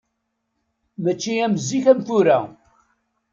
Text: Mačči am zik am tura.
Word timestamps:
Mačči 1.01 1.33
am 1.45 1.53
zik 1.65 1.85
am 1.91 1.99
tura. 2.07 2.39